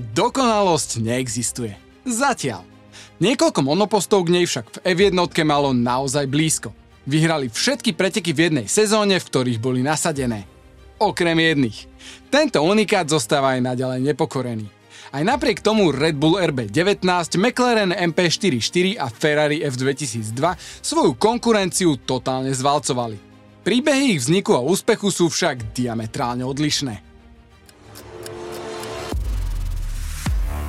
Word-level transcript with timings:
Dokonalosť 0.00 1.04
neexistuje. 1.04 1.76
Zatiaľ. 2.08 2.64
Niekoľko 3.20 3.60
monopostov 3.60 4.24
k 4.24 4.32
nej 4.40 4.48
však 4.48 4.80
v 4.80 4.96
F1 4.96 5.12
malo 5.44 5.76
naozaj 5.76 6.24
blízko. 6.24 6.72
Vyhrali 7.04 7.52
všetky 7.52 7.92
preteky 7.92 8.32
v 8.32 8.48
jednej 8.48 8.66
sezóne, 8.66 9.20
v 9.20 9.28
ktorých 9.28 9.60
boli 9.60 9.84
nasadené. 9.84 10.48
Okrem 10.96 11.36
jedných. 11.36 11.84
Tento 12.32 12.64
unikát 12.64 13.12
zostáva 13.12 13.60
aj 13.60 13.60
naďalej 13.60 14.00
nepokorený. 14.12 14.66
Aj 15.12 15.20
napriek 15.20 15.60
tomu 15.60 15.92
Red 15.92 16.16
Bull 16.16 16.40
RB19, 16.40 17.04
McLaren 17.36 17.92
MP44 17.92 18.96
a 18.96 19.12
Ferrari 19.12 19.60
F2002 19.60 20.40
svoju 20.80 21.12
konkurenciu 21.20 22.00
totálne 22.00 22.54
zvalcovali. 22.56 23.18
Príbehy 23.60 24.16
ich 24.16 24.24
vzniku 24.24 24.56
a 24.56 24.64
úspechu 24.64 25.12
sú 25.12 25.28
však 25.28 25.76
diametrálne 25.76 26.46
odlišné. 26.46 27.09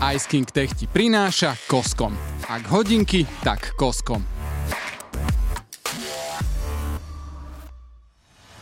Ice 0.02 0.25
King 0.25 0.49
Tech 0.49 0.73
ti 0.73 0.89
prináša 0.89 1.54
koskom. 1.69 2.18
Ak 2.50 2.65
hodinky, 2.73 3.21
tak 3.46 3.78
koskom. 3.78 4.25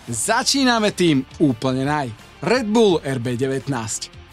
Začíname 0.03 0.91
tým 0.91 1.23
úplne 1.39 1.87
naj. 1.87 2.11
Red 2.43 2.67
Bull 2.67 2.99
RB19 3.07 3.71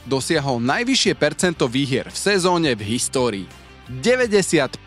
dosiahol 0.03 0.59
najvyššie 0.59 1.15
percento 1.15 1.71
výhier 1.71 2.11
v 2.11 2.19
sezóne 2.19 2.75
v 2.75 2.83
histórii. 2.99 3.47
95. 4.03 4.83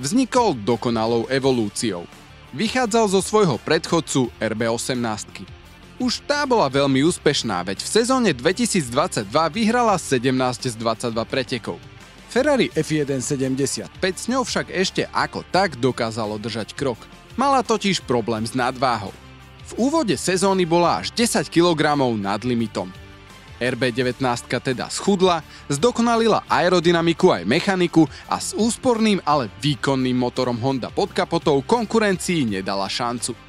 Vznikol 0.00 0.56
dokonalou 0.64 1.28
evolúciou. 1.28 2.08
Vychádzal 2.56 3.12
zo 3.12 3.20
svojho 3.20 3.60
predchodcu 3.60 4.32
RB18. 4.40 5.44
Už 6.04 6.20
tá 6.28 6.44
bola 6.44 6.68
veľmi 6.68 7.00
úspešná, 7.00 7.64
veď 7.64 7.80
v 7.80 7.88
sezóne 7.88 8.36
2022 8.36 9.24
vyhrala 9.48 9.96
17 9.96 10.36
z 10.68 10.76
22 10.76 11.16
pretekov. 11.24 11.80
Ferrari 12.28 12.68
F175 12.76 13.88
s 14.12 14.28
ňou 14.28 14.44
však 14.44 14.68
ešte 14.68 15.08
ako 15.08 15.48
tak 15.48 15.80
dokázalo 15.80 16.36
držať 16.36 16.76
krok. 16.76 17.00
Mala 17.40 17.64
totiž 17.64 18.04
problém 18.04 18.44
s 18.44 18.52
nadváhou. 18.52 19.16
V 19.72 19.72
úvode 19.80 20.12
sezóny 20.20 20.68
bola 20.68 21.00
až 21.00 21.08
10 21.16 21.48
kg 21.48 21.96
nad 22.20 22.44
limitom. 22.44 22.92
RB19 23.56 24.20
teda 24.60 24.92
schudla, 24.92 25.40
zdokonalila 25.72 26.44
aerodynamiku 26.52 27.32
aj 27.32 27.48
mechaniku 27.48 28.04
a 28.28 28.36
s 28.44 28.52
úsporným, 28.52 29.24
ale 29.24 29.48
výkonným 29.64 30.20
motorom 30.20 30.60
Honda 30.60 30.92
pod 30.92 31.16
kapotou 31.16 31.64
konkurencii 31.64 32.60
nedala 32.60 32.92
šancu. 32.92 33.43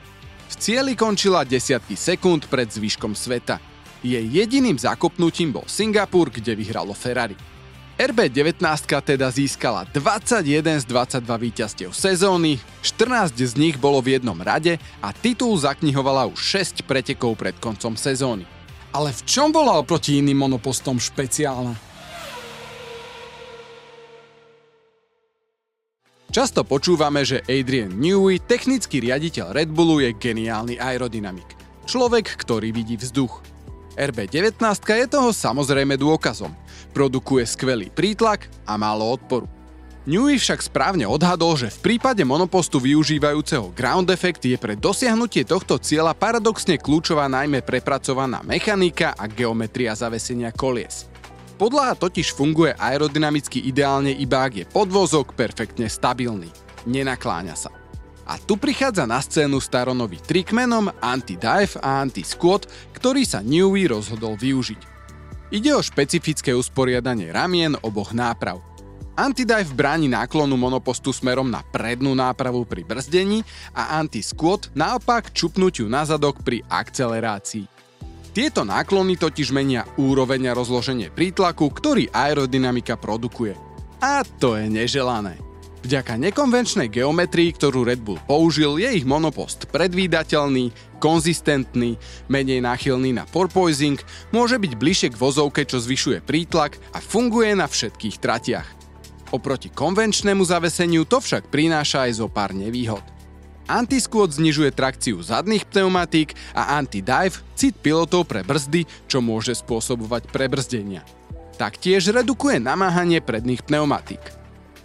V 0.55 0.63
cieli 0.63 0.95
končila 0.95 1.43
desiatky 1.43 1.99
sekúnd 1.99 2.47
pred 2.47 2.71
zvyškom 2.71 3.11
sveta. 3.11 3.59
Jej 3.99 4.23
jediným 4.23 4.79
zakopnutím 4.79 5.51
bol 5.51 5.67
Singapur, 5.67 6.31
kde 6.31 6.55
vyhralo 6.55 6.95
Ferrari. 6.95 7.35
RB19 7.99 8.63
teda 8.87 9.27
získala 9.35 9.83
21 9.91 10.79
z 10.79 10.85
22 10.87 11.27
víťazstiev 11.27 11.91
sezóny, 11.91 12.55
14 12.79 13.35
z 13.35 13.53
nich 13.59 13.75
bolo 13.75 13.99
v 13.99 14.15
jednom 14.15 14.39
rade 14.39 14.79
a 15.03 15.11
titul 15.11 15.59
zaknihovala 15.59 16.23
už 16.31 16.39
6 16.39 16.87
pretekov 16.87 17.35
pred 17.35 17.59
koncom 17.59 17.99
sezóny. 17.99 18.47
Ale 18.95 19.11
v 19.11 19.21
čom 19.27 19.51
bola 19.51 19.75
oproti 19.75 20.23
iným 20.23 20.39
monopostom 20.39 21.03
špeciálna? 21.03 21.75
Často 26.36 26.67
počúvame, 26.67 27.23
že 27.23 27.39
Adrian 27.47 27.95
Newey, 27.95 28.44
technický 28.44 29.00
riaditeľ 29.00 29.55
Red 29.55 29.72
Bullu, 29.72 30.03
je 30.03 30.11
geniálny 30.11 30.75
aerodynamik. 30.75 31.47
Človek, 31.88 32.28
ktorý 32.36 32.75
vidí 32.75 33.00
vzduch. 33.00 33.39
RB19 33.95 34.59
je 34.83 35.08
toho 35.08 35.31
samozrejme 35.31 35.95
dôkazom. 35.95 36.52
Produkuje 36.91 37.47
skvelý 37.47 37.88
prítlak 37.88 38.52
a 38.67 38.75
málo 38.75 39.16
odporu. 39.16 39.47
Newey 40.03 40.36
však 40.36 40.59
správne 40.59 41.08
odhadol, 41.08 41.56
že 41.56 41.72
v 41.72 41.95
prípade 41.95 42.28
monopostu 42.28 42.83
využívajúceho 42.83 43.72
ground 43.72 44.11
effect 44.11 44.44
je 44.44 44.59
pre 44.59 44.75
dosiahnutie 44.75 45.47
tohto 45.47 45.79
cieľa 45.79 46.12
paradoxne 46.19 46.75
kľúčová 46.75 47.31
najmä 47.31 47.63
prepracovaná 47.63 48.44
mechanika 48.44 49.16
a 49.16 49.24
geometria 49.31 49.95
zavesenia 49.95 50.51
kolies. 50.51 51.07
Podlaha 51.55 51.95
totiž 51.95 52.35
funguje 52.35 52.75
aerodynamicky 52.75 53.63
ideálne 53.63 54.11
iba 54.11 54.43
ak 54.43 54.53
je 54.59 54.66
podvozok 54.67 55.31
perfektne 55.39 55.88
stabilný. 55.88 56.51
Nenakláňa 56.83 57.55
sa. 57.55 57.71
A 58.27 58.35
tu 58.35 58.59
prichádza 58.59 59.07
na 59.07 59.23
scénu 59.23 59.63
staronový 59.63 60.19
trik 60.19 60.51
menom 60.51 60.91
Anti-Dive 60.99 61.79
a 61.79 62.03
Anti-Squat, 62.03 62.67
ktorý 62.91 63.23
sa 63.23 63.39
Newey 63.39 63.88
rozhodol 63.88 64.35
využiť. 64.35 64.81
Ide 65.53 65.71
o 65.77 65.81
špecifické 65.85 66.51
usporiadanie 66.51 67.31
ramien 67.31 67.77
oboch 67.85 68.11
náprav. 68.11 68.59
Anti-Dive 69.15 69.71
bráni 69.71 70.11
náklonu 70.11 70.59
monopostu 70.59 71.15
smerom 71.15 71.47
na 71.47 71.63
prednú 71.63 72.11
nápravu 72.11 72.67
pri 72.67 72.83
brzdení 72.83 73.47
a 73.71 73.95
Anti-Squat 74.03 74.75
naopak 74.75 75.31
čupnutiu 75.31 75.88
na 75.88 76.03
zadok 76.03 76.44
pri 76.44 76.67
akcelerácii. 76.67 77.75
Tieto 78.35 78.68
náklony 78.68 79.16
totiž 79.16 79.56
menia 79.56 79.88
úroveň 79.96 80.51
a 80.51 80.57
rozloženie 80.59 81.07
prítlaku, 81.07 81.72
ktorý 81.72 82.12
aerodynamika 82.12 83.00
produkuje. 83.00 83.56
A 84.03 84.28
to 84.28 84.59
je 84.59 84.68
neželané. 84.68 85.40
Vďaka 85.88 86.19
nekonvenčnej 86.19 86.91
geometrii, 86.91 87.56
ktorú 87.56 87.88
Red 87.88 88.03
Bull 88.03 88.19
použil, 88.28 88.84
je 88.84 88.91
ich 88.91 89.07
monopost 89.07 89.72
predvídateľný, 89.72 90.75
konzistentný, 91.00 91.95
menej 92.28 92.59
náchylný 92.59 93.16
na 93.16 93.24
porpoising, 93.24 93.95
môže 94.35 94.59
byť 94.59 94.72
bližšie 94.75 95.09
k 95.16 95.22
vozovke, 95.22 95.63
čo 95.63 95.79
zvyšuje 95.79 96.19
prítlak 96.28 96.75
a 96.91 97.00
funguje 97.00 97.56
na 97.56 97.72
všetkých 97.72 98.19
tratiach. 98.19 98.68
Oproti 99.31 99.72
konvenčnému 99.72 100.44
zaveseniu 100.44 101.07
to 101.07 101.24
však 101.24 101.47
prináša 101.47 102.12
aj 102.12 102.19
zo 102.19 102.28
pár 102.28 102.51
nevýhod. 102.51 103.14
Anti-squat 103.65 104.29
znižuje 104.29 104.69
trakciu 104.69 105.17
zadných 105.25 105.65
pneumatík 105.65 106.37
a 106.53 106.77
anti-dive 106.77 107.41
cit 107.57 107.73
pilotov 107.81 108.29
pre 108.29 108.45
brzdy, 108.45 108.85
čo 109.09 109.25
môže 109.25 109.57
spôsobovať 109.57 110.29
prebrzdenia. 110.29 111.01
Taktiež 111.57 112.13
redukuje 112.13 112.61
namáhanie 112.61 113.25
predných 113.25 113.65
pneumatík. 113.65 114.21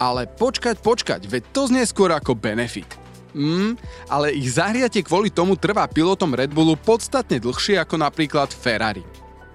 Ale 0.01 0.25
počkať, 0.25 0.81
počkať, 0.81 1.29
veď 1.29 1.43
to 1.53 1.69
znie 1.69 1.85
skôr 1.85 2.09
ako 2.09 2.33
benefit. 2.33 2.89
Mm, 3.37 3.77
ale 4.09 4.33
ich 4.33 4.57
zahriate 4.57 5.05
kvôli 5.05 5.29
tomu 5.29 5.61
trvá 5.61 5.85
pilotom 5.87 6.33
Red 6.33 6.51
Bullu 6.51 6.75
podstatne 6.75 7.37
dlhšie 7.37 7.79
ako 7.79 8.01
napríklad 8.01 8.49
Ferrari. 8.51 9.05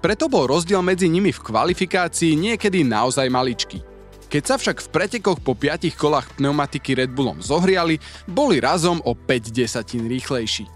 Preto 0.00 0.30
bol 0.30 0.46
rozdiel 0.46 0.80
medzi 0.86 1.10
nimi 1.10 1.34
v 1.34 1.42
kvalifikácii 1.42 2.38
niekedy 2.38 2.86
naozaj 2.86 3.26
maličký. 3.26 3.95
Keď 4.26 4.42
sa 4.42 4.58
však 4.58 4.82
v 4.82 4.90
pretekoch 4.90 5.38
po 5.38 5.54
5 5.54 5.86
kolách 5.94 6.34
pneumatiky 6.34 6.98
Red 6.98 7.14
Bullom 7.14 7.38
zohriali, 7.38 8.02
boli 8.26 8.58
razom 8.58 8.98
o 9.06 9.14
5 9.14 9.54
desatín 9.54 10.10
rýchlejší. 10.10 10.66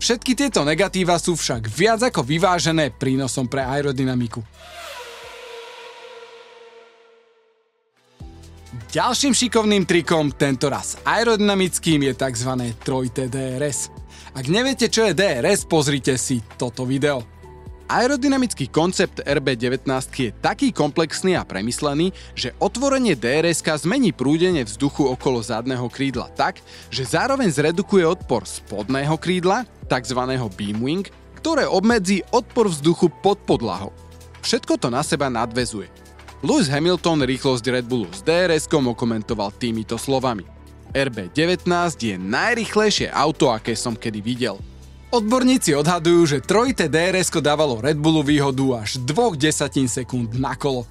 Všetky 0.00 0.32
tieto 0.36 0.64
negatíva 0.64 1.20
sú 1.20 1.36
však 1.36 1.68
viac 1.68 2.00
ako 2.00 2.24
vyvážené 2.24 2.92
prínosom 2.96 3.48
pre 3.48 3.64
aerodynamiku. 3.64 4.40
Ďalším 8.94 9.34
šikovným 9.34 9.84
trikom, 9.86 10.30
tento 10.34 10.70
raz 10.70 10.98
aerodynamickým, 11.02 12.10
je 12.10 12.12
tzv. 12.14 12.50
3T 12.82 13.18
DRS. 13.26 13.90
Ak 14.34 14.46
neviete, 14.50 14.86
čo 14.90 15.06
je 15.06 15.14
DRS, 15.14 15.66
pozrite 15.66 16.14
si 16.14 16.42
toto 16.58 16.86
video. 16.86 17.33
Aerodynamický 17.84 18.72
koncept 18.72 19.20
RB19 19.28 19.84
je 20.16 20.32
taký 20.40 20.72
komplexný 20.72 21.36
a 21.36 21.44
premyslený, 21.44 22.16
že 22.32 22.56
otvorenie 22.56 23.12
DRS 23.12 23.60
zmení 23.60 24.08
prúdenie 24.08 24.64
vzduchu 24.64 25.04
okolo 25.04 25.44
zadného 25.44 25.84
krídla 25.92 26.32
tak, 26.32 26.64
že 26.88 27.04
zároveň 27.04 27.52
zredukuje 27.52 28.08
odpor 28.08 28.48
spodného 28.48 29.20
krídla, 29.20 29.68
tzv. 29.84 30.16
beamwing, 30.56 31.12
ktoré 31.36 31.68
obmedzí 31.68 32.24
odpor 32.32 32.72
vzduchu 32.72 33.12
pod 33.20 33.36
podlahou. 33.44 33.92
Všetko 34.40 34.80
to 34.80 34.88
na 34.88 35.04
seba 35.04 35.28
nadvezuje. 35.28 35.92
Lewis 36.40 36.72
Hamilton 36.72 37.28
rýchlosť 37.28 37.64
Red 37.68 37.84
Bullu 37.84 38.08
s 38.08 38.24
drs 38.24 38.64
okomentoval 38.64 39.52
týmito 39.60 40.00
slovami. 40.00 40.48
RB19 40.96 41.68
je 42.00 42.16
najrychlejšie 42.16 43.12
auto, 43.12 43.52
aké 43.52 43.76
som 43.76 43.92
kedy 43.92 44.24
videl– 44.24 44.56
Odborníci 45.14 45.78
odhadujú, 45.78 46.26
že 46.26 46.42
trojité 46.42 46.90
DRS 46.90 47.30
dávalo 47.30 47.78
Red 47.78 48.02
Bullu 48.02 48.26
výhodu 48.26 48.82
až 48.82 48.98
2 48.98 49.38
desatín 49.38 49.86
sekúnd 49.86 50.34
na 50.42 50.58
kolo. 50.58 50.90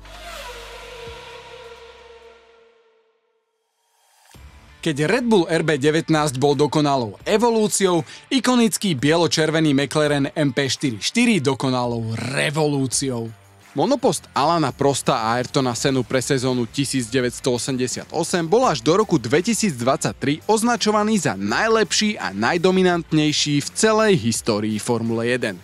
Keď 4.80 4.96
Red 5.12 5.28
Bull 5.28 5.44
RB19 5.52 6.40
bol 6.40 6.56
dokonalou 6.56 7.20
evolúciou, 7.28 8.08
ikonický 8.32 8.96
bielo-červený 8.96 9.76
McLaren 9.76 10.32
MP44 10.32 11.44
dokonalou 11.44 12.16
revolúciou. 12.16 13.43
Monopost 13.74 14.30
Alana 14.38 14.70
Prosta 14.70 15.18
a 15.18 15.42
Ayrtona 15.42 15.74
Senu 15.74 16.06
pre 16.06 16.22
sezónu 16.22 16.70
1988 16.70 18.06
bol 18.46 18.70
až 18.70 18.86
do 18.86 18.94
roku 18.94 19.18
2023 19.18 20.46
označovaný 20.46 21.18
za 21.18 21.34
najlepší 21.34 22.22
a 22.22 22.30
najdominantnejší 22.38 23.66
v 23.66 23.70
celej 23.74 24.22
histórii 24.22 24.78
Formule 24.78 25.26
1. 25.26 25.58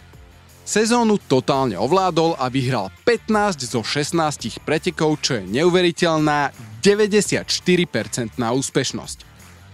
Sezónu 0.65 1.21
totálne 1.21 1.77
ovládol 1.77 2.33
a 2.41 2.49
vyhral 2.49 2.89
15 3.05 3.77
zo 3.77 3.85
16 3.85 4.57
pretekov, 4.65 5.21
čo 5.21 5.37
je 5.37 5.45
neuveriteľná 5.45 6.49
94% 6.81 7.45
na 8.41 8.57
úspešnosť. 8.57 9.21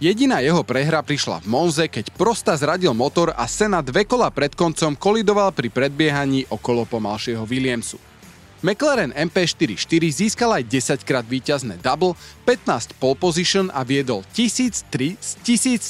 Jediná 0.03 0.43
jeho 0.43 0.59
prehra 0.67 0.99
prišla 0.99 1.39
v 1.39 1.47
Monze, 1.47 1.87
keď 1.87 2.11
prosta 2.11 2.51
zradil 2.59 2.91
motor 2.91 3.31
a 3.31 3.47
Sena 3.47 3.79
dve 3.79 4.03
kola 4.03 4.27
pred 4.27 4.51
koncom 4.51 4.91
kolidoval 4.99 5.55
pri 5.55 5.71
predbiehaní 5.71 6.51
okolo 6.51 6.83
pomalšieho 6.83 7.47
Williamsu. 7.47 8.14
McLaren 8.65 9.13
MP44 9.13 10.01
získal 10.09 10.49
aj 10.57 10.65
10 10.65 11.05
krát 11.05 11.21
víťazné 11.21 11.77
double, 11.85 12.17
15 12.49 12.97
pole 12.97 13.13
position 13.13 13.69
a 13.69 13.85
viedol 13.85 14.25
1003 14.33 15.21
z 15.21 15.31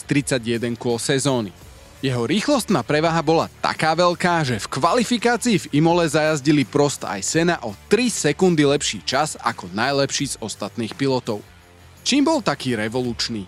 1031 0.03 0.75
kôl 0.75 0.99
sezóny. 0.99 1.55
Jeho 2.03 2.27
rýchlostná 2.27 2.83
prevaha 2.83 3.23
bola 3.23 3.47
taká 3.63 3.95
veľká, 3.95 4.43
že 4.43 4.59
v 4.59 4.67
kvalifikácii 4.67 5.57
v 5.57 5.79
Imole 5.79 6.03
zajazdili 6.03 6.67
Prost 6.67 7.07
aj 7.07 7.23
Sena 7.23 7.55
o 7.63 7.71
3 7.87 8.11
sekundy 8.11 8.67
lepší 8.67 8.99
čas 9.07 9.39
ako 9.39 9.71
najlepší 9.71 10.35
z 10.35 10.39
ostatných 10.43 10.91
pilotov. 10.99 11.39
Čím 12.03 12.27
bol 12.27 12.43
taký 12.43 12.75
revolučný? 12.75 13.47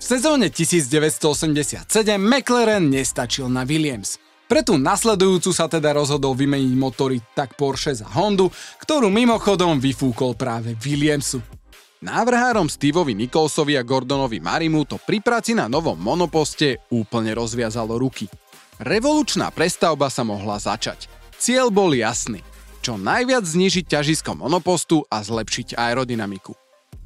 V 0.00 0.02
sezóne 0.02 0.48
1987 0.48 1.86
McLaren 2.16 2.88
nestačil 2.88 3.46
na 3.52 3.68
Williams. 3.68 4.16
Pre 4.54 4.62
tú 4.62 4.78
nasledujúcu 4.78 5.50
sa 5.50 5.66
teda 5.66 5.90
rozhodol 5.98 6.38
vymeniť 6.38 6.78
motory 6.78 7.18
tak 7.34 7.58
Porsche 7.58 7.90
za 7.90 8.06
Hondu, 8.14 8.54
ktorú 8.78 9.10
mimochodom 9.10 9.82
vyfúkol 9.82 10.38
práve 10.38 10.78
Williamsu. 10.78 11.42
Návrhárom 11.98 12.70
Steveovi 12.70 13.18
Nicholsovi 13.18 13.74
a 13.74 13.82
Gordonovi 13.82 14.38
Marimu 14.38 14.86
to 14.86 15.02
pri 15.02 15.18
práci 15.18 15.58
na 15.58 15.66
novom 15.66 15.98
monoposte 15.98 16.78
úplne 16.94 17.34
rozviazalo 17.34 17.98
ruky. 17.98 18.30
Revolučná 18.78 19.50
prestavba 19.50 20.06
sa 20.06 20.22
mohla 20.22 20.62
začať. 20.62 21.10
Cieľ 21.34 21.74
bol 21.74 21.90
jasný. 21.90 22.38
Čo 22.78 22.94
najviac 22.94 23.42
znižiť 23.42 23.90
ťažisko 23.90 24.38
monopostu 24.38 25.02
a 25.10 25.18
zlepšiť 25.18 25.74
aerodynamiku. 25.74 26.54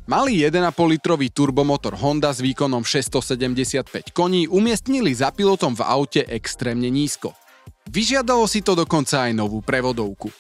Malý 0.09 0.41
1,5 0.41 0.73
litrový 0.89 1.29
turbomotor 1.29 1.93
Honda 1.93 2.33
s 2.33 2.41
výkonom 2.41 2.81
675 2.81 4.17
koní 4.17 4.49
umiestnili 4.49 5.13
za 5.13 5.29
pilotom 5.29 5.77
v 5.77 5.85
aute 5.85 6.25
extrémne 6.25 6.89
nízko. 6.89 7.37
Vyžiadalo 7.93 8.49
si 8.49 8.65
to 8.65 8.73
dokonca 8.73 9.29
aj 9.29 9.37
novú 9.37 9.61
prevodovku. 9.61 10.33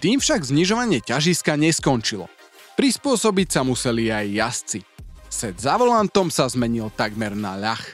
Tým 0.00 0.24
však 0.24 0.40
znižovanie 0.48 1.04
ťažiska 1.04 1.52
neskončilo. 1.60 2.32
Prispôsobiť 2.80 3.48
sa 3.52 3.60
museli 3.60 4.08
aj 4.08 4.24
jazdci. 4.24 4.80
Set 5.28 5.60
za 5.60 5.76
volantom 5.76 6.32
sa 6.32 6.48
zmenil 6.48 6.88
takmer 6.88 7.36
na 7.36 7.60
ľah. 7.60 7.84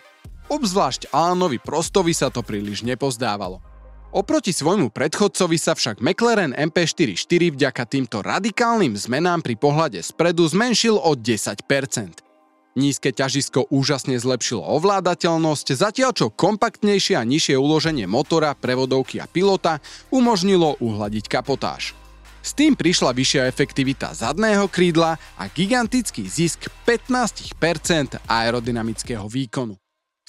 Obzvlášť 0.47 1.11
Alanovi 1.11 1.59
Prostovi 1.59 2.15
sa 2.15 2.31
to 2.31 2.47
príliš 2.47 2.87
nepozdávalo. 2.87 3.66
Oproti 4.17 4.49
svojmu 4.49 4.97
predchodcovi 4.97 5.61
sa 5.61 5.77
však 5.77 6.01
McLaren 6.01 6.57
MP44 6.57 7.53
vďaka 7.53 7.85
týmto 7.85 8.25
radikálnym 8.25 8.97
zmenám 8.97 9.45
pri 9.45 9.61
pohľade 9.61 10.01
spredu 10.01 10.49
zmenšil 10.49 10.97
o 10.97 11.13
10%. 11.13 11.61
Nízke 12.81 13.13
ťažisko 13.13 13.69
úžasne 13.69 14.17
zlepšilo 14.17 14.65
ovládateľnosť, 14.65 15.67
zatiaľ 15.77 16.17
čo 16.17 16.27
kompaktnejšie 16.33 17.13
a 17.21 17.29
nižšie 17.29 17.61
uloženie 17.61 18.09
motora, 18.09 18.57
prevodovky 18.57 19.21
a 19.21 19.29
pilota 19.29 19.85
umožnilo 20.09 20.81
uhladiť 20.81 21.29
kapotáž. 21.29 21.93
S 22.41 22.57
tým 22.57 22.73
prišla 22.73 23.13
vyššia 23.13 23.45
efektivita 23.53 24.17
zadného 24.17 24.65
krídla 24.73 25.21
a 25.37 25.45
gigantický 25.53 26.25
zisk 26.25 26.73
15% 26.89 27.53
aerodynamického 28.25 29.29
výkonu 29.29 29.77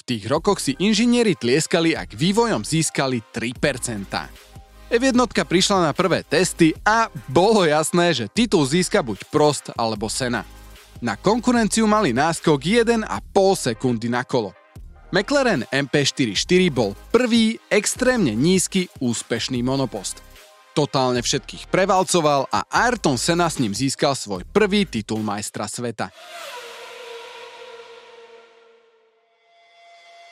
tých 0.07 0.23
rokoch 0.31 0.63
si 0.63 0.79
inžinieri 0.79 1.35
tlieskali, 1.35 1.91
ak 1.91 2.15
vývojom 2.15 2.63
získali 2.63 3.19
3%. 3.35 4.47
F1 4.87 5.19
prišla 5.43 5.83
na 5.83 5.91
prvé 5.91 6.23
testy 6.23 6.71
a 6.87 7.11
bolo 7.27 7.67
jasné, 7.67 8.15
že 8.15 8.31
titul 8.31 8.63
získa 8.63 9.03
buď 9.03 9.27
Prost 9.27 9.67
alebo 9.75 10.07
Sena. 10.07 10.47
Na 11.03 11.19
konkurenciu 11.19 11.83
mali 11.91 12.15
náskok 12.15 12.55
1,5 12.55 13.03
sekundy 13.59 14.07
na 14.07 14.23
kolo. 14.23 14.55
McLaren 15.11 15.67
MP44 15.71 16.71
bol 16.71 16.95
prvý 17.11 17.59
extrémne 17.67 18.31
nízky 18.31 18.87
úspešný 19.03 19.59
monopost. 19.59 20.23
Totálne 20.71 21.19
všetkých 21.19 21.67
prevalcoval 21.67 22.47
a 22.47 22.63
Ayrton 22.71 23.19
Senna 23.19 23.51
s 23.51 23.59
ním 23.59 23.75
získal 23.75 24.15
svoj 24.15 24.47
prvý 24.55 24.87
titul 24.87 25.19
majstra 25.19 25.67
sveta. 25.67 26.15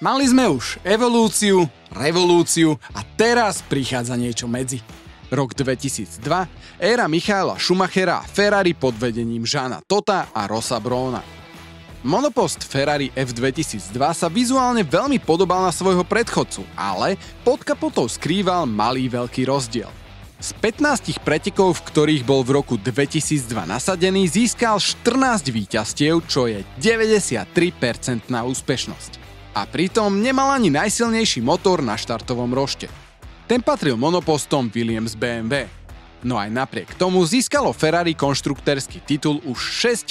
Mali 0.04 0.28
sme 0.28 0.52
už 0.52 0.84
evolúciu, 0.84 1.72
revolúciu 1.88 2.76
a 2.92 3.00
teraz 3.16 3.64
prichádza 3.64 4.20
niečo 4.20 4.44
medzi. 4.44 4.84
Rok 5.32 5.56
2002, 5.56 6.20
éra 6.84 7.08
Michaela 7.08 7.56
Schumachera 7.56 8.20
a 8.20 8.28
Ferrari 8.28 8.76
pod 8.76 8.92
vedením 9.00 9.48
Žána 9.48 9.80
Tota 9.88 10.28
a 10.36 10.52
Rosa 10.52 10.84
Brona. 10.84 11.24
Monopost 12.04 12.68
Ferrari 12.68 13.08
F2002 13.16 13.96
sa 14.12 14.28
vizuálne 14.28 14.84
veľmi 14.84 15.16
podobal 15.24 15.64
na 15.64 15.72
svojho 15.72 16.04
predchodcu, 16.04 16.68
ale 16.76 17.16
pod 17.48 17.64
kapotou 17.64 18.12
skrýval 18.12 18.68
malý 18.68 19.08
veľký 19.08 19.48
rozdiel. 19.48 19.88
Z 20.44 20.52
15 20.60 21.24
pretekov, 21.24 21.80
v 21.80 21.86
ktorých 21.88 22.28
bol 22.28 22.44
v 22.44 22.60
roku 22.60 22.76
2002 22.76 23.48
nasadený, 23.64 24.28
získal 24.28 24.76
14 24.76 25.48
víťazstiev, 25.56 26.20
čo 26.28 26.52
je 26.52 26.68
93% 26.84 28.28
na 28.28 28.44
úspešnosť 28.44 29.25
a 29.56 29.64
pritom 29.64 30.20
nemal 30.20 30.52
ani 30.52 30.68
najsilnejší 30.68 31.40
motor 31.40 31.80
na 31.80 31.96
štartovom 31.96 32.52
rošte. 32.52 32.92
Ten 33.48 33.64
patril 33.64 33.96
monopostom 33.96 34.68
Williams 34.68 35.16
BMW. 35.16 35.72
No 36.26 36.36
aj 36.42 36.50
napriek 36.50 36.98
tomu 36.98 37.22
získalo 37.24 37.70
Ferrari 37.72 38.18
konštruktérsky 38.18 39.00
titul 39.00 39.40
už 39.46 39.58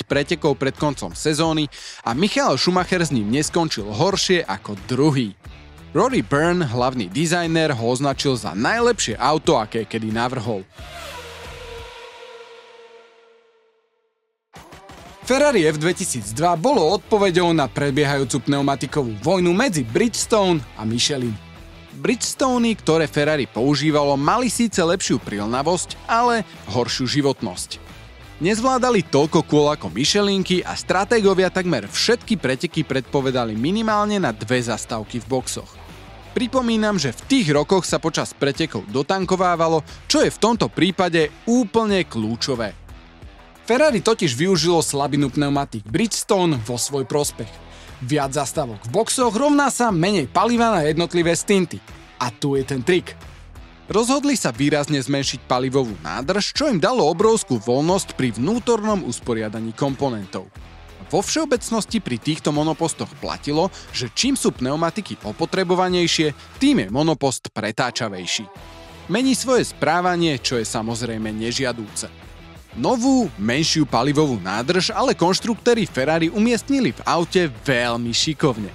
6 0.00 0.06
pretekov 0.08 0.56
pred 0.56 0.72
koncom 0.72 1.10
sezóny 1.12 1.66
a 2.06 2.14
Michael 2.14 2.56
Schumacher 2.56 3.02
s 3.02 3.10
ním 3.10 3.28
neskončil 3.28 3.84
horšie 3.84 4.46
ako 4.46 4.78
druhý. 4.86 5.34
Rory 5.94 6.26
Byrne, 6.26 6.66
hlavný 6.66 7.06
dizajner, 7.06 7.70
ho 7.70 7.84
označil 7.86 8.34
za 8.34 8.50
najlepšie 8.50 9.14
auto, 9.14 9.58
aké 9.58 9.86
kedy 9.86 10.10
navrhol. 10.10 10.66
Ferrari 15.24 15.64
F2002 15.64 16.36
bolo 16.60 16.84
odpoveďou 17.00 17.56
na 17.56 17.64
prebiehajúcu 17.64 18.44
pneumatikovú 18.44 19.16
vojnu 19.24 19.56
medzi 19.56 19.80
Bridgestone 19.80 20.60
a 20.76 20.84
Michelin. 20.84 21.32
Bridgestone, 21.96 22.76
ktoré 22.76 23.08
Ferrari 23.08 23.48
používalo, 23.48 24.20
mali 24.20 24.52
síce 24.52 24.84
lepšiu 24.84 25.16
prilnavosť, 25.24 25.96
ale 26.04 26.44
horšiu 26.68 27.08
životnosť. 27.08 27.80
Nezvládali 28.44 29.00
toľko 29.08 29.48
kôl 29.48 29.72
ako 29.72 29.88
Michelinky 29.96 30.60
a 30.60 30.76
stratégovia 30.76 31.48
takmer 31.48 31.88
všetky 31.88 32.36
preteky 32.36 32.84
predpovedali 32.84 33.56
minimálne 33.56 34.20
na 34.20 34.28
dve 34.28 34.60
zastávky 34.60 35.24
v 35.24 35.40
boxoch. 35.40 35.72
Pripomínam, 36.36 37.00
že 37.00 37.16
v 37.16 37.24
tých 37.32 37.48
rokoch 37.48 37.88
sa 37.88 37.96
počas 37.96 38.36
pretekov 38.36 38.84
dotankovávalo, 38.92 39.80
čo 40.04 40.20
je 40.20 40.28
v 40.28 40.36
tomto 40.36 40.68
prípade 40.68 41.32
úplne 41.48 42.04
kľúčové– 42.04 42.76
Ferrari 43.64 44.04
totiž 44.04 44.36
využilo 44.36 44.84
slabinu 44.84 45.32
pneumatik 45.32 45.88
Bridgestone 45.88 46.60
vo 46.68 46.76
svoj 46.76 47.08
prospech. 47.08 47.48
Viac 48.04 48.36
zastávok 48.36 48.76
v 48.84 48.92
boxoch 48.92 49.32
rovná 49.32 49.72
sa 49.72 49.88
menej 49.88 50.28
paliva 50.28 50.68
na 50.68 50.84
jednotlivé 50.84 51.32
stinty. 51.32 51.80
A 52.20 52.28
tu 52.28 52.60
je 52.60 52.64
ten 52.68 52.84
trik. 52.84 53.16
Rozhodli 53.88 54.36
sa 54.36 54.52
výrazne 54.52 55.00
zmenšiť 55.00 55.48
palivovú 55.48 55.96
nádrž, 56.04 56.52
čo 56.52 56.68
im 56.68 56.76
dalo 56.76 57.08
obrovskú 57.08 57.56
voľnosť 57.56 58.12
pri 58.20 58.36
vnútornom 58.36 59.00
usporiadaní 59.08 59.72
komponentov. 59.72 60.44
Vo 61.08 61.24
všeobecnosti 61.24 62.04
pri 62.04 62.20
týchto 62.20 62.52
monopostoch 62.52 63.08
platilo, 63.16 63.72
že 63.96 64.12
čím 64.12 64.36
sú 64.36 64.52
pneumatiky 64.52 65.16
opotrebovanejšie, 65.24 66.60
tým 66.60 66.84
je 66.84 66.88
monopost 66.92 67.48
pretáčavejší. 67.48 68.44
Mení 69.08 69.32
svoje 69.32 69.68
správanie, 69.68 70.36
čo 70.36 70.60
je 70.60 70.68
samozrejme 70.68 71.32
nežiadúce. 71.32 72.12
Novú, 72.74 73.30
menšiu 73.38 73.86
palivovú 73.86 74.34
nádrž 74.42 74.90
ale 74.90 75.14
konštruktéri 75.14 75.86
Ferrari 75.86 76.26
umiestnili 76.26 76.90
v 76.90 77.00
aute 77.06 77.46
veľmi 77.62 78.10
šikovne. 78.10 78.66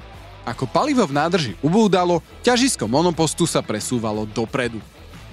Ako 0.47 0.71
palivo 0.71 1.03
v 1.03 1.19
nádrži 1.19 1.53
ubúdalo, 1.59 2.23
ťažisko 2.39 2.87
monopostu 2.87 3.43
sa 3.43 3.59
presúvalo 3.59 4.23
dopredu. 4.23 4.79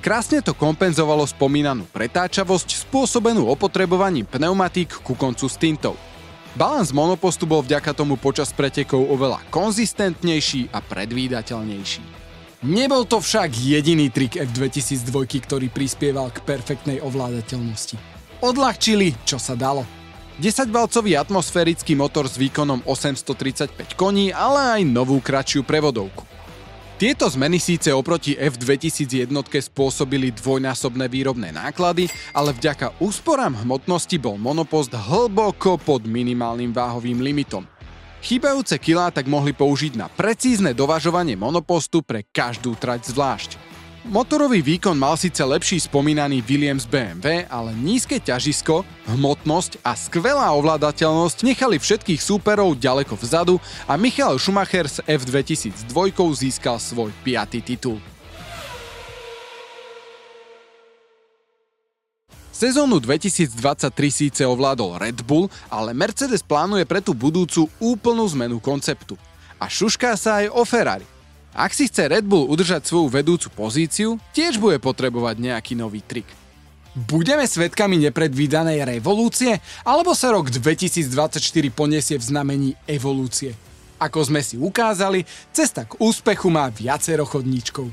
Krásne 0.03 0.43
to 0.43 0.51
kompenzovalo 0.51 1.23
spomínanú 1.31 1.87
pretáčavosť 1.95 2.91
spôsobenú 2.91 3.47
opotrebovaním 3.47 4.27
pneumatík 4.27 4.99
ku 4.99 5.15
koncu 5.15 5.47
stintov. 5.47 5.95
Balans 6.59 6.91
monopostu 6.91 7.47
bol 7.47 7.63
vďaka 7.63 7.95
tomu 7.95 8.19
počas 8.19 8.51
pretekov 8.51 8.99
oveľa 8.99 9.47
konzistentnejší 9.55 10.75
a 10.75 10.83
predvídateľnejší. 10.83 12.03
Nebol 12.67 13.07
to 13.07 13.23
však 13.23 13.55
jediný 13.55 14.11
trik 14.11 14.43
F2002, 14.43 15.15
ktorý 15.47 15.71
prispieval 15.71 16.35
k 16.35 16.43
perfektnej 16.43 16.99
ovládateľnosti 16.99 18.16
odľahčili, 18.41 19.15
čo 19.29 19.37
sa 19.37 19.55
dalo. 19.55 19.87
10-valcový 20.37 21.17
atmosférický 21.17 21.97
motor 21.97 22.29
s 22.29 22.37
výkonom 22.37 22.85
835 22.85 23.97
koní, 23.97 24.37
ale 24.37 24.81
aj 24.81 24.83
novú 24.85 25.17
kratšiu 25.25 25.65
prevodovku. 25.65 26.29
Tieto 26.97 27.29
zmeny 27.29 27.61
síce 27.61 27.93
oproti 27.93 28.33
F2000 28.37 29.29
jednotke 29.29 29.61
spôsobili 29.61 30.33
dvojnásobné 30.33 31.13
výrobné 31.13 31.53
náklady, 31.53 32.09
ale 32.33 32.57
vďaka 32.57 32.97
úsporám 33.05 33.53
hmotnosti 33.65 34.17
bol 34.17 34.41
monopost 34.41 34.93
hlboko 34.93 35.77
pod 35.77 36.09
minimálnym 36.09 36.73
váhovým 36.73 37.21
limitom. 37.21 37.69
Chýbajúce 38.25 38.81
kilá 38.81 39.13
tak 39.13 39.29
mohli 39.29 39.53
použiť 39.53 39.93
na 39.93 40.09
precízne 40.09 40.73
dovažovanie 40.73 41.37
monopostu 41.37 42.01
pre 42.01 42.25
každú 42.33 42.73
trať 42.81 43.13
zvlášť. 43.13 43.66
Motorový 44.07 44.63
výkon 44.63 44.95
mal 44.95 45.19
síce 45.19 45.43
lepší 45.43 45.83
spomínaný 45.83 46.39
Williams 46.47 46.87
BMW, 46.87 47.43
ale 47.51 47.75
nízke 47.75 48.23
ťažisko, 48.23 48.87
hmotnosť 49.11 49.83
a 49.83 49.99
skvelá 49.99 50.47
ovládateľnosť 50.55 51.43
nechali 51.43 51.75
všetkých 51.75 52.23
súperov 52.23 52.79
ďaleko 52.79 53.19
vzadu 53.19 53.59
a 53.91 53.99
Michael 53.99 54.39
Schumacher 54.39 54.87
z 54.87 55.03
F2002 55.11 56.15
získal 56.39 56.79
svoj 56.79 57.11
piatý 57.27 57.59
titul. 57.59 57.99
Sezónu 62.55 63.03
2023 63.03 63.91
síce 64.07 64.43
ovládol 64.47 65.03
Red 65.03 65.27
Bull, 65.27 65.51
ale 65.67 65.91
Mercedes 65.91 66.47
plánuje 66.47 66.87
pre 66.87 67.03
tú 67.03 67.11
budúcu 67.11 67.67
úplnú 67.83 68.23
zmenu 68.39 68.63
konceptu. 68.63 69.19
A 69.59 69.67
šušká 69.67 70.15
sa 70.15 70.47
aj 70.47 70.55
o 70.55 70.63
Ferrari. 70.63 71.16
Ak 71.57 71.73
si 71.73 71.89
chce 71.89 72.13
Red 72.13 72.29
Bull 72.29 72.53
udržať 72.53 72.85
svoju 72.85 73.09
vedúcu 73.09 73.49
pozíciu, 73.49 74.21
tiež 74.37 74.61
bude 74.61 74.77
potrebovať 74.77 75.41
nejaký 75.41 75.73
nový 75.73 76.05
trik. 76.05 76.29
Budeme 76.93 77.49
svetkami 77.49 77.97
nepredvídanej 77.97 78.85
revolúcie, 78.85 79.65
alebo 79.81 80.13
sa 80.13 80.37
rok 80.37 80.53
2024 80.53 81.41
poniesie 81.73 82.21
v 82.21 82.25
znamení 82.29 82.71
evolúcie? 82.85 83.57
Ako 83.97 84.29
sme 84.29 84.45
si 84.45 84.61
ukázali, 84.61 85.25
cesta 85.49 85.89
k 85.89 85.97
úspechu 85.97 86.53
má 86.53 86.69
viacero 86.69 87.25
chodníčkov. 87.25 87.89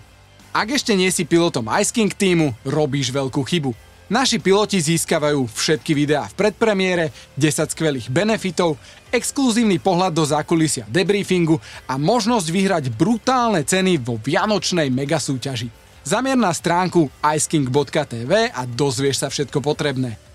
Ak 0.51 0.67
ešte 0.67 0.91
nie 0.91 1.07
si 1.07 1.23
pilotom 1.23 1.71
Ice 1.79 1.95
King 1.95 2.11
týmu, 2.11 2.51
robíš 2.67 3.15
veľkú 3.15 3.47
chybu. 3.47 3.71
Naši 4.11 4.35
piloti 4.43 4.83
získavajú 4.83 5.47
všetky 5.47 5.95
videá 5.95 6.27
v 6.27 6.35
predpremiére, 6.35 7.15
10 7.39 7.71
skvelých 7.71 8.11
benefitov, 8.11 8.75
exkluzívny 9.15 9.79
pohľad 9.79 10.11
do 10.11 10.27
zákulisia 10.27 10.83
debriefingu 10.91 11.55
a 11.87 11.95
možnosť 11.95 12.47
vyhrať 12.51 12.83
brutálne 12.91 13.63
ceny 13.63 14.01
vo 14.03 14.19
vianočnej 14.19 14.91
megasúťaži. 14.91 15.71
Zamier 16.03 16.35
na 16.35 16.51
stránku 16.51 17.07
iceking.tv 17.23 18.51
a 18.51 18.61
dozvieš 18.67 19.23
sa 19.23 19.31
všetko 19.31 19.63
potrebné. 19.63 20.32